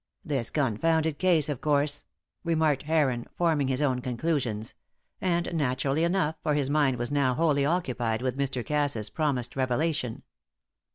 [0.25, 2.05] "This confounded case, of course!"
[2.43, 4.73] remarked Heron, forming his own conclusions;
[5.21, 8.65] and naturally enough, for his mind was now wholly occupied with Mr.
[8.65, 10.23] Cass's promised revelation.